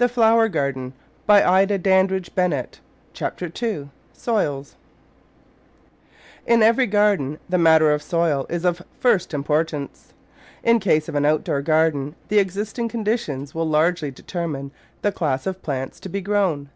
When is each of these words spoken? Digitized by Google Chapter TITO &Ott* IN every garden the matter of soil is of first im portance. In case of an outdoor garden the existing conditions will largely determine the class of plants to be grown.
Digitized 0.00 0.16
by 0.16 0.48
Google 0.48 0.92
Chapter 3.12 3.38
TITO 3.48 3.90
&Ott* 4.36 4.74
IN 6.44 6.60
every 6.64 6.86
garden 6.88 7.38
the 7.48 7.56
matter 7.56 7.92
of 7.92 8.02
soil 8.02 8.46
is 8.48 8.64
of 8.64 8.82
first 8.98 9.32
im 9.32 9.44
portance. 9.44 10.10
In 10.64 10.80
case 10.80 11.08
of 11.08 11.14
an 11.14 11.24
outdoor 11.24 11.62
garden 11.62 12.16
the 12.26 12.40
existing 12.40 12.88
conditions 12.88 13.54
will 13.54 13.68
largely 13.68 14.10
determine 14.10 14.72
the 15.02 15.12
class 15.12 15.46
of 15.46 15.62
plants 15.62 16.00
to 16.00 16.08
be 16.08 16.20
grown. 16.20 16.70